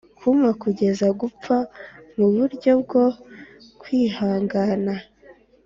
kuma 0.19 0.49
kugeza 0.61 1.05
gupfa 1.19 1.55
muburyo 2.17 2.71
bwo 2.81 3.05
kwihangana 3.81 4.93